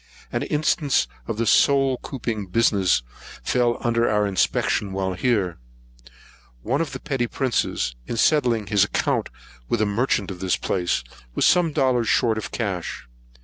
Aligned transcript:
An 0.31 0.41
instance 0.41 1.07
of 1.27 1.37
this 1.37 1.51
soul 1.51 1.99
couping 1.99 2.51
business 2.51 3.03
fell 3.43 3.77
under 3.81 4.09
our 4.09 4.25
inspection 4.25 4.93
while 4.93 5.13
here. 5.13 5.59
One 6.63 6.81
of 6.81 6.93
the 6.93 6.99
petty 6.99 7.27
princes, 7.27 7.95
in 8.07 8.17
settling 8.17 8.65
his 8.65 8.83
account 8.83 9.29
with 9.69 9.79
a 9.79 9.85
merchant 9.85 10.31
of 10.31 10.39
this 10.39 10.57
place, 10.57 11.03
was 11.35 11.45
some 11.45 11.71
dollars 11.71 12.09
short 12.09 12.39
of 12.39 12.49
cash. 12.49 13.05